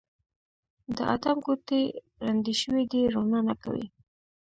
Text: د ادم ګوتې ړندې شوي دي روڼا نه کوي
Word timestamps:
د 0.95 0.97
ادم 1.15 1.37
ګوتې 1.45 1.81
ړندې 2.25 2.53
شوي 2.61 2.83
دي 2.91 3.01
روڼا 3.13 3.39
نه 3.47 3.55
کوي 3.63 3.85